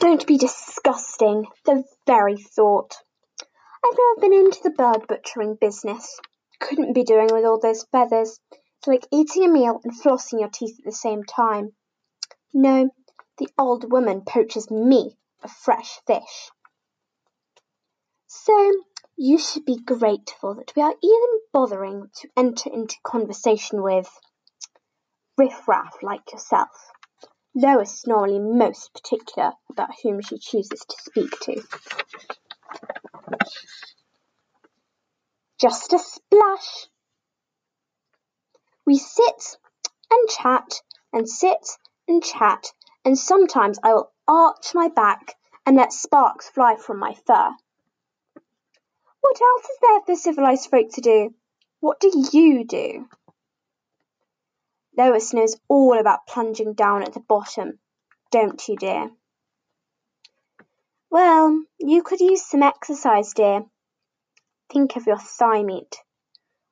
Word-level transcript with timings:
Don't 0.00 0.26
be 0.28 0.38
disgusting. 0.38 1.46
The 1.64 1.82
very 2.06 2.36
thought. 2.36 3.02
I've 3.84 3.98
never 3.98 4.20
been 4.20 4.32
into 4.32 4.60
the 4.62 4.70
bird 4.70 5.08
butchering 5.08 5.56
business. 5.60 6.20
Couldn't 6.60 6.92
be 6.92 7.02
doing 7.02 7.28
with 7.32 7.44
all 7.44 7.58
those 7.58 7.84
feathers. 7.84 8.38
It's 8.52 8.86
like 8.86 9.06
eating 9.10 9.44
a 9.44 9.48
meal 9.48 9.80
and 9.82 9.92
flossing 9.92 10.38
your 10.38 10.50
teeth 10.50 10.78
at 10.78 10.84
the 10.84 10.92
same 10.92 11.24
time. 11.24 11.72
No, 12.54 12.90
the 13.38 13.48
old 13.58 13.90
woman 13.90 14.22
poaches 14.22 14.70
me 14.70 15.16
a 15.42 15.48
fresh 15.48 15.98
fish. 16.06 16.50
So 18.28 18.72
you 19.16 19.38
should 19.38 19.64
be 19.64 19.78
grateful 19.78 20.54
that 20.54 20.72
we 20.76 20.82
are 20.82 20.94
even 21.02 21.40
bothering 21.52 22.08
to 22.20 22.28
enter 22.36 22.70
into 22.70 22.96
conversation 23.02 23.82
with 23.82 24.08
riffraff 25.36 26.02
like 26.02 26.32
yourself. 26.32 26.68
Lois 27.54 27.92
is 27.92 28.06
normally 28.06 28.38
most 28.38 28.92
particular 28.92 29.52
about 29.70 29.90
whom 30.02 30.20
she 30.20 30.38
chooses 30.38 30.84
to 30.88 30.96
speak 30.98 31.30
to. 31.40 31.62
Just 35.60 35.92
a 35.92 35.98
splash. 35.98 36.86
We 38.86 38.96
sit 38.98 39.58
and 40.10 40.28
chat 40.28 40.82
and 41.12 41.28
sit 41.28 41.66
and 42.06 42.22
chat, 42.22 42.72
and 43.04 43.18
sometimes 43.18 43.78
I 43.82 43.92
will 43.92 44.12
arch 44.26 44.74
my 44.74 44.88
back 44.88 45.34
and 45.66 45.76
let 45.76 45.92
sparks 45.92 46.48
fly 46.48 46.76
from 46.76 46.98
my 46.98 47.14
fur. 47.26 47.50
What 49.20 49.40
else 49.40 49.64
is 49.64 49.78
there 49.82 50.00
for 50.06 50.16
civilized 50.16 50.70
folk 50.70 50.90
to 50.92 51.00
do? 51.00 51.34
What 51.80 52.00
do 52.00 52.10
you 52.32 52.64
do? 52.64 53.08
Lois 54.98 55.32
knows 55.32 55.56
all 55.68 55.96
about 55.96 56.26
plunging 56.26 56.74
down 56.74 57.04
at 57.04 57.12
the 57.14 57.20
bottom, 57.20 57.78
don't 58.32 58.60
you, 58.66 58.76
dear? 58.76 59.12
Well, 61.08 61.62
you 61.78 62.02
could 62.02 62.18
use 62.18 62.44
some 62.44 62.64
exercise, 62.64 63.32
dear. 63.32 63.64
Think 64.72 64.96
of 64.96 65.06
your 65.06 65.18
thigh 65.18 65.62
meat. 65.62 65.98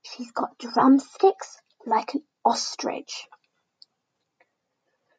She's 0.03 0.33
got 0.33 0.59
drumsticks 0.59 1.63
like 1.87 2.15
an 2.15 2.25
ostrich. 2.45 3.29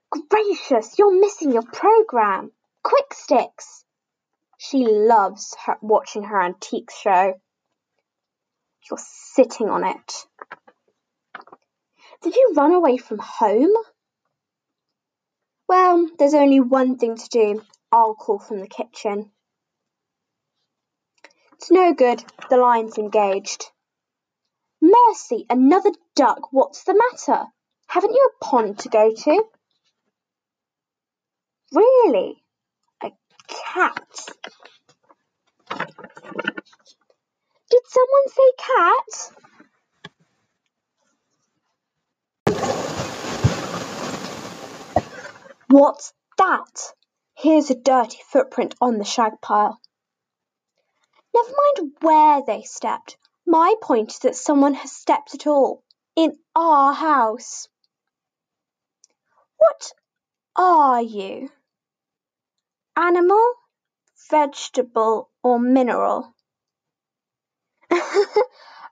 Gracious, 0.09 0.99
you're 0.99 1.17
missing 1.17 1.53
your 1.53 1.63
program. 1.63 2.51
Quick 2.83 3.13
sticks. 3.13 3.85
She 4.57 4.85
loves 4.85 5.55
her, 5.65 5.77
watching 5.81 6.23
her 6.23 6.41
antique 6.41 6.91
show. 6.91 7.39
You're 8.89 8.99
sitting 8.99 9.69
on 9.69 9.85
it. 9.85 10.25
Did 12.21 12.35
you 12.35 12.53
run 12.55 12.73
away 12.73 12.97
from 12.97 13.19
home? 13.19 13.73
Well, 15.67 16.07
there's 16.17 16.33
only 16.33 16.59
one 16.59 16.97
thing 16.97 17.15
to 17.17 17.29
do. 17.29 17.61
I'll 17.91 18.15
call 18.15 18.39
from 18.39 18.59
the 18.59 18.67
kitchen. 18.67 19.31
It's 21.53 21.71
no 21.71 21.93
good. 21.93 22.23
The 22.49 22.57
line's 22.57 22.97
engaged. 22.97 23.65
Mercy, 24.81 25.45
another 25.49 25.91
duck. 26.15 26.51
What's 26.51 26.83
the 26.83 26.93
matter? 26.93 27.45
Haven't 27.87 28.13
you 28.13 28.29
a 28.29 28.45
pond 28.45 28.79
to 28.79 28.89
go 28.89 29.11
to? 29.13 29.43
Really? 31.73 32.43
A 33.03 33.11
cat? 33.47 34.29
Did 37.69 37.81
someone 37.85 38.27
say 38.29 38.51
cat? 38.57 39.36
What's 45.79 46.11
that? 46.39 46.91
Here's 47.35 47.69
a 47.69 47.75
dirty 47.75 48.17
footprint 48.31 48.73
on 48.81 48.97
the 48.97 49.05
shag 49.05 49.33
pile. 49.43 49.79
Never 51.35 51.49
mind 51.49 51.91
where 52.01 52.41
they 52.43 52.63
stepped. 52.63 53.15
My 53.45 53.75
point 53.79 54.13
is 54.13 54.19
that 54.21 54.35
someone 54.35 54.73
has 54.73 54.91
stepped 54.91 55.35
at 55.35 55.45
all. 55.45 55.83
In 56.15 56.35
our 56.55 56.93
house. 56.93 57.67
What 59.57 59.93
are 60.55 61.03
you? 61.03 61.51
Animal, 62.95 63.53
vegetable, 64.31 65.29
or 65.43 65.59
mineral? 65.59 66.33
oh, 67.91 68.41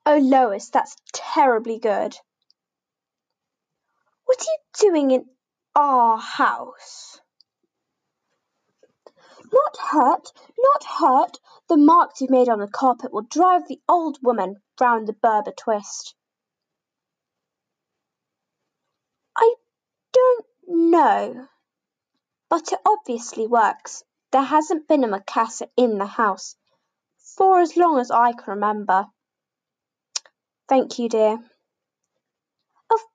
Lois, 0.05 0.69
that's 0.69 0.95
terribly 1.11 1.79
good. 1.79 2.15
What 4.25 4.39
are 4.39 4.43
you 4.43 4.91
doing 4.91 5.09
in 5.09 5.25
our 5.75 6.17
house? 6.17 7.19
Not 9.51 9.77
hurt, 9.77 10.31
not 10.57 10.83
hurt. 10.83 11.39
The 11.67 11.77
marks 11.77 12.21
you've 12.21 12.29
made 12.29 12.49
on 12.49 12.59
the 12.59 12.67
carpet 12.67 13.11
will 13.11 13.23
drive 13.23 13.67
the 13.67 13.81
old 13.87 14.17
woman 14.21 14.61
round 14.79 15.07
the 15.07 15.13
Berber 15.13 15.51
twist. 15.51 16.15
I 19.37 19.55
don't 20.13 20.45
know, 20.67 21.47
but 22.49 22.71
it 22.71 22.79
obviously 22.85 23.47
works. 23.47 24.03
There 24.31 24.41
hasn't 24.41 24.87
been 24.87 25.03
a 25.03 25.07
Macassar 25.07 25.67
in 25.77 25.97
the 25.97 26.05
house 26.05 26.55
for 27.37 27.59
as 27.59 27.75
long 27.75 27.99
as 27.99 28.11
I 28.11 28.33
can 28.33 28.55
remember. 28.55 29.07
Thank 30.67 30.99
you, 30.99 31.09
dear. 31.09 31.39